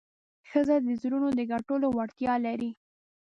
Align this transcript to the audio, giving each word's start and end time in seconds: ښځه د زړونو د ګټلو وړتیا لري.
ښځه 0.49 0.75
د 0.85 0.89
زړونو 1.01 1.29
د 1.37 1.39
ګټلو 1.51 1.87
وړتیا 1.97 2.33
لري. 2.45 2.71